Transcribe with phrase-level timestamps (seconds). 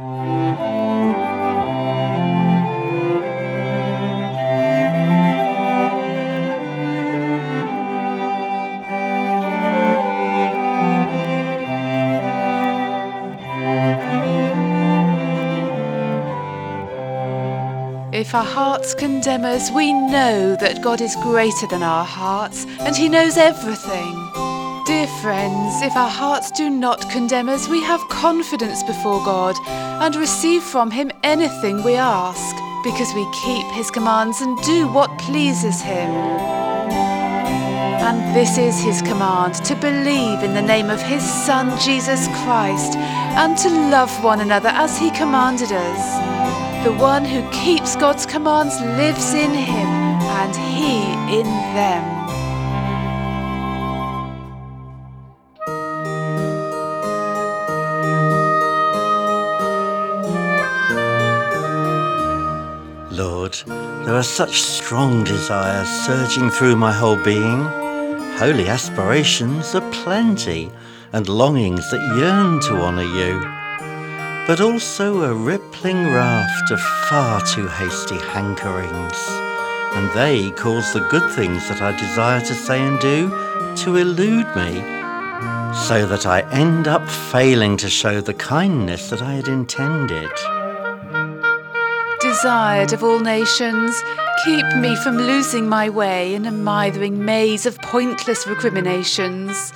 [0.00, 0.04] If
[18.34, 23.08] our hearts condemn us, we know that God is greater than our hearts and He
[23.08, 24.47] knows everything.
[24.88, 30.16] Dear friends, if our hearts do not condemn us, we have confidence before God and
[30.16, 35.82] receive from Him anything we ask, because we keep His commands and do what pleases
[35.82, 36.08] Him.
[38.00, 42.96] And this is His command to believe in the name of His Son, Jesus Christ,
[42.96, 46.84] and to love one another as He commanded us.
[46.86, 49.88] The one who keeps God's commands lives in him,
[50.40, 51.02] and he
[51.38, 51.44] in
[51.76, 52.27] them.
[63.48, 67.62] There are such strong desires surging through my whole being.
[68.36, 70.70] Holy aspirations are plenty,
[71.12, 73.40] and longings that yearn to honour you.
[74.46, 79.18] But also a rippling raft of far too hasty hankerings,
[79.96, 83.30] and they cause the good things that I desire to say and do
[83.84, 84.82] to elude me,
[85.86, 90.30] so that I end up failing to show the kindness that I had intended
[92.28, 94.02] desired of all nations,
[94.44, 99.72] keep me from losing my way in a mithering maze of pointless recriminations.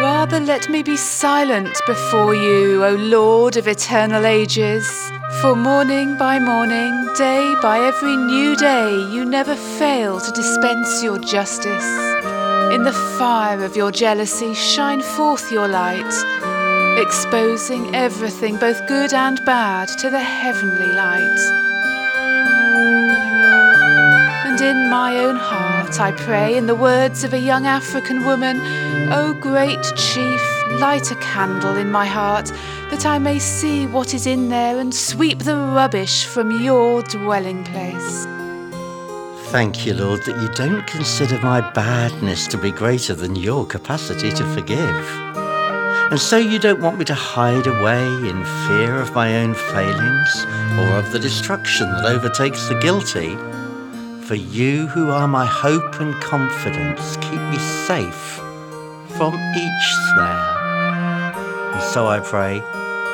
[0.00, 4.84] Rather let me be silent before you, O Lord of eternal ages.
[5.40, 11.20] For morning by morning, day by every new day, you never fail to dispense your
[11.20, 11.90] justice.
[12.74, 16.14] In the fire of your jealousy, shine forth your light,
[16.98, 21.40] exposing everything, both good and bad, to the heavenly light.
[24.46, 28.60] And in my own heart I pray, in the words of a young African woman,
[29.12, 30.42] O great chief,
[30.80, 32.52] light a candle in my heart,
[32.90, 37.64] that I may see what is in there and sweep the rubbish from your dwelling
[37.64, 38.26] place.
[39.50, 44.30] Thank you, Lord, that you don't consider my badness to be greater than your capacity
[44.30, 45.39] to forgive.
[46.10, 50.44] And so you don't want me to hide away in fear of my own failings
[50.76, 53.36] or of the destruction that overtakes the guilty.
[54.26, 58.40] For you, who are my hope and confidence, keep me safe
[59.16, 61.34] from each snare.
[61.74, 62.58] And so I pray,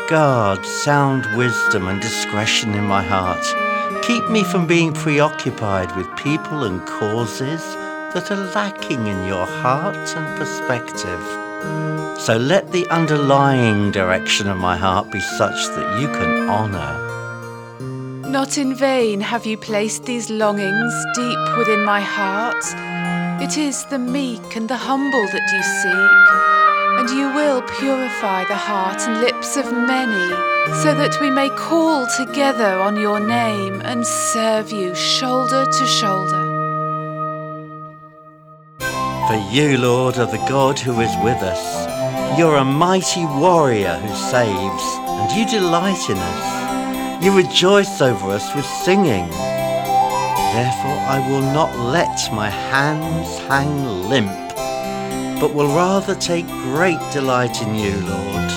[0.08, 3.44] guard sound wisdom and discretion in my heart.
[4.04, 7.62] Keep me from being preoccupied with people and causes
[8.14, 11.22] that are lacking in your heart and perspective.
[12.20, 17.06] So let the underlying direction of my heart be such that you can honour
[18.36, 22.64] not in vain have you placed these longings deep within my heart.
[23.42, 26.26] It is the meek and the humble that you seek,
[26.98, 30.28] and you will purify the heart and lips of many,
[30.82, 36.45] so that we may call together on your name and serve you shoulder to shoulder.
[39.26, 42.38] For you, Lord, are the God who is with us.
[42.38, 44.84] You're a mighty warrior who saves,
[45.18, 47.24] and you delight in us.
[47.24, 49.28] You rejoice over us with singing.
[50.54, 54.30] Therefore, I will not let my hands hang limp,
[55.40, 58.50] but will rather take great delight in you, Lord.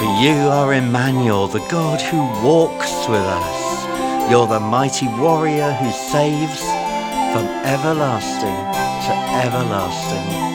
[0.00, 4.28] For you are Emmanuel, the God who walks with us.
[4.28, 6.60] You're the mighty warrior who saves
[7.32, 8.81] from everlasting
[9.12, 10.51] everlasting.